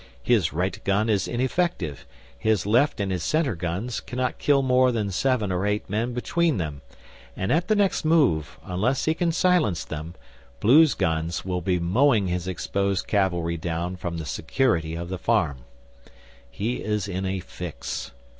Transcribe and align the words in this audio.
His 0.23 0.51
right 0.51 0.83
gun 0.83 1.11
is 1.11 1.27
ineffective, 1.27 2.07
his 2.35 2.65
left 2.65 2.99
and 2.99 3.11
his 3.11 3.21
centre 3.23 3.53
guns 3.53 3.99
cannot 3.99 4.39
kill 4.39 4.63
more 4.63 4.91
than 4.91 5.11
seven 5.11 5.51
or 5.51 5.63
eight 5.67 5.87
men 5.91 6.11
between 6.15 6.57
them; 6.57 6.81
and 7.37 7.51
at 7.51 7.67
the 7.67 7.75
next 7.75 8.03
move, 8.03 8.57
unless 8.63 9.05
he 9.05 9.13
can 9.13 9.31
silence 9.31 9.85
them, 9.85 10.15
Blue's 10.59 10.95
guns 10.95 11.45
will 11.45 11.61
be 11.61 11.77
mowing 11.77 12.29
his 12.29 12.47
exposed 12.47 13.05
cavalry 13.05 13.57
down 13.57 13.95
from 13.95 14.17
the 14.17 14.25
security 14.25 14.95
of 14.95 15.09
the 15.09 15.19
farm. 15.19 15.65
He 16.49 16.81
is 16.83 17.07
in 17.07 17.23
a 17.27 17.39
fix. 17.39 18.09